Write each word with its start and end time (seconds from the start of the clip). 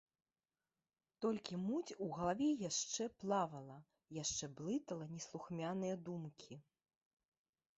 Толькі 1.25 1.59
муць 1.65 1.95
у 2.05 2.07
галаве 2.19 2.47
яшчэ 2.69 3.03
плавала, 3.25 3.77
яшчэ 4.23 4.45
блытала 4.61 5.05
неслухмяныя 5.15 5.95
думкі. 6.09 6.53